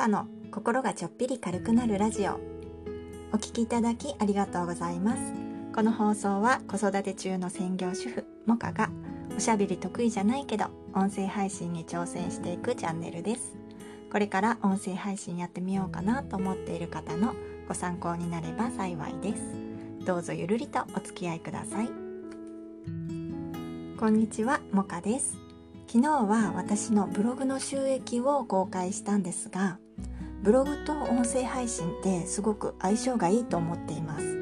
[0.00, 2.40] カの心がちょっぴり軽くなるラジオ。
[3.34, 5.34] お聞きいただきありがとうございます。
[5.74, 8.88] この放送は子育て中の専業主婦モカが
[9.36, 13.52] おしゃべり得意じゃないけど音声配信に挑戦していくチャンネルです。
[14.10, 17.34] これから音声配信やってみようかなと思っている方の
[17.68, 19.42] ご参考になれば幸いです。
[20.06, 21.90] どうぞゆるりとお付き合いください。
[23.98, 25.36] こんにちはモカです。
[25.92, 29.80] 昨日は私のブログの収益を公開したんですが
[30.42, 34.38] ブログと音声配信ってすごく相性がいいと思っています。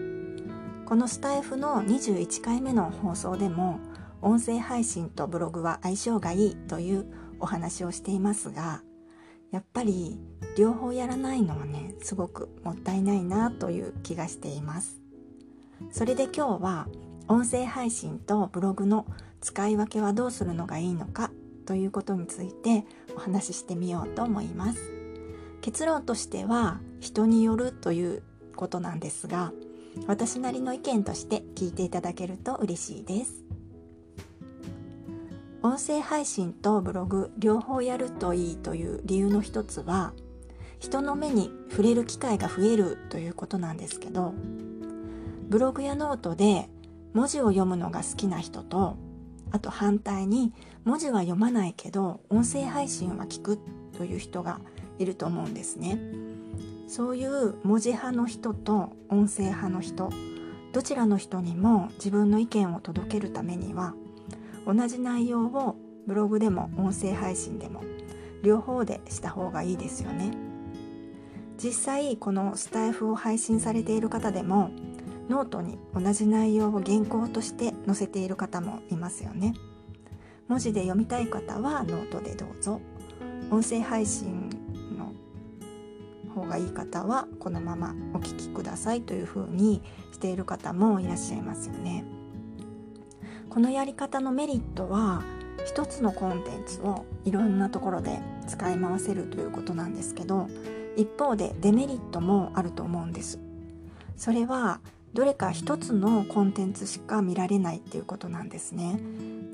[0.86, 3.80] このスタイフの21回目の放送でも
[4.22, 7.06] 音声配信とブログは相性がいいという
[7.40, 8.82] お話をしていますが
[9.50, 10.18] やっぱり
[10.56, 15.00] 両方やらないのはねすごくもったいないなという気がしています。
[15.90, 16.88] それで今日は
[17.26, 19.04] 音声配信とブログの
[19.40, 21.30] 使い分けはどうするのがいいのか
[21.66, 24.97] ということについてお話ししてみようと思います。
[25.60, 28.22] 結論としては人によるという
[28.56, 29.52] ことなんですが
[30.06, 33.48] 私なりの意見として聞いていただけると嬉しいです。
[35.60, 40.12] 音声配信とブログ両方やるといいという理由の一つは
[40.78, 44.34] 人の目に触れる機会が増えるということなんですけど
[45.48, 46.68] ブログやノートで
[47.12, 48.96] 文字を読むのが好きな人と
[49.50, 50.52] あと反対に
[50.84, 53.58] 文字は読まないけど音声配信は聞く
[53.96, 54.60] という人が
[54.98, 55.98] いると思うんですね。
[56.86, 60.10] そういう文字派の人と音声派の人
[60.72, 63.94] どちらの人にも自分の意見を届けるためには
[64.66, 65.76] 同じ内容を
[66.06, 67.82] ブログでも音声配信でも
[68.42, 70.30] 両方でした方がいいですよね。
[71.62, 74.70] 実際このスタイフを配信されている方でも
[75.28, 79.54] ノートに同じ内容を原稿として載せている方もいますよね。
[80.46, 82.80] 文字で読みたい方はノートでどうぞ。
[83.50, 84.48] 音声配信
[86.38, 89.82] 方がいい方はこのままお聞きくださいというふうに
[90.12, 92.04] している方もいらっしゃいますよね。
[93.50, 95.22] このやり方のメリットは
[95.64, 100.48] 一つのコンテンツをいろんなところで使い回せるということなんですけど
[100.96, 103.38] 一方でデメリットもあると思うんです。
[104.16, 104.80] それは
[105.14, 109.00] どれか一つのコンテンツしか見られないっていうことなんですね。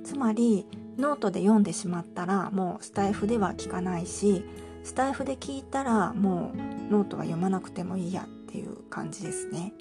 [0.04, 0.66] つまり
[0.98, 4.44] ノートで読んでしまったらもうスタイフでは聞かないし
[4.84, 9.72] スタイフで聞いたらもうノートは読まなくてもいいやっていう感じですね。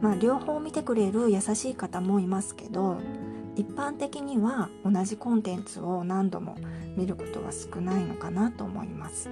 [0.00, 2.98] まあ両方見てくれる優しい方もいますけど
[3.56, 6.56] 一般的には同じコンテンツを何度も
[6.96, 9.28] 見ることは少ないのかなと思います。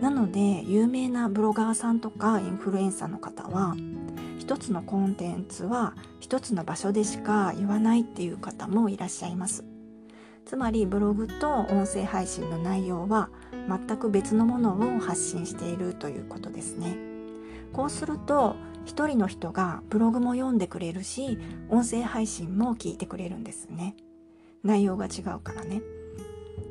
[0.00, 3.74] なので有名なブロガーさんとかインフルエンサーの方は
[4.38, 9.64] 一つのコンテンツは一つの場所でしか言わないっていう方もいらっしゃいます。
[10.44, 13.30] つまりブログと音声配信の内容は
[13.68, 16.96] 全く別のものを発信しているということですね。
[17.72, 21.38] こうすると一人の人がブログも読んでくれるし
[21.70, 23.96] 音声配信も聞いてくれるんですね。
[24.62, 25.82] 内容が違うからね。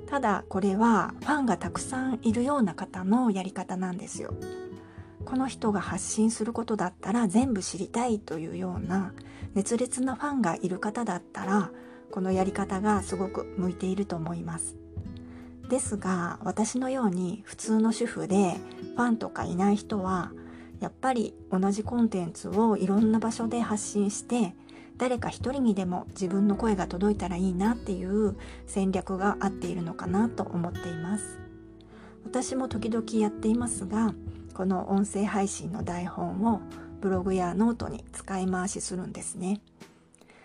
[0.08, 4.34] ただこれはファンがたくさんいるような方のやり方なんですよ。
[5.26, 9.14] この人が発信することだったら全部知りたいというような
[9.56, 11.72] 熱烈なファンがいる方だったら
[12.12, 14.83] このやり方がすごく向いていると思います。
[15.70, 18.58] ですが私のように普通の主婦で
[18.96, 20.32] ファンとかいない人は
[20.80, 24.54] やっぱり同じコンテンツをいろんな場所で発信して
[24.98, 28.36] 誰か一人にでも自分の声が届いたらいいなっていう
[28.68, 31.40] 戦略が合っているのかなと思っています。
[32.26, 34.14] 私も時々やっていますが
[34.54, 36.62] この音声配信の台本を
[37.02, 39.62] ブログやノートに使い回しするんですね。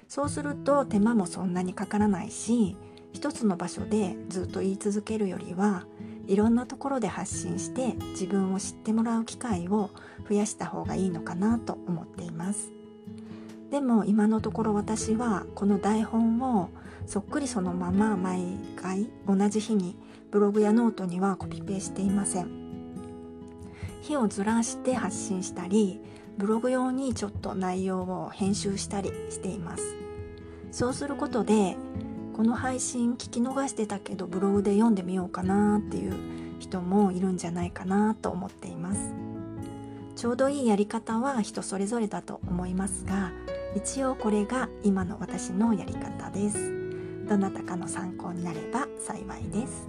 [0.08, 2.76] そうすると手間もそんなにかからないし
[3.12, 5.86] 一つの場所でずっと言い続けるよりは
[6.26, 9.90] いろんなところで発信して自分を知ってもらう機会を
[10.28, 12.70] 増やした方がいいのかなと思っています。
[13.70, 16.70] でも今のところ私はこの台本を
[17.06, 19.96] そっくりそのまま毎回同じ日に
[20.30, 22.50] ブログやノートにはコピペしていません。
[24.02, 26.00] 日をずらして発信したり
[26.36, 29.96] ブログ用にちょっと内容を編集したりしています。
[30.70, 31.76] そうすることで
[32.38, 36.14] この配信聞き逃してたけどブログで読んでみようかなっていう
[36.60, 39.12] 人もいるんじゃないかなと思っています。
[40.14, 43.32] ちょうどいいやり方は人それぞれだと思いますが
[43.74, 47.26] 一応これが今の私のやり方です。
[47.28, 49.88] どなたかの参考になれば幸いです。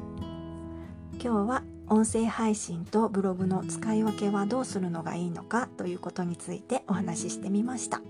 [1.21, 8.01] 今日は音声配信とブログの使い分けはどうするのがいいのかということについてお話ししてみました。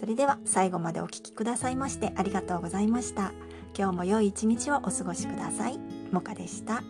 [0.00, 3.34] それでは最後までお聴きくださいましてありがとうございました。
[3.76, 5.78] 今日も良い一日をお過ごしください。
[6.10, 6.82] もかでした。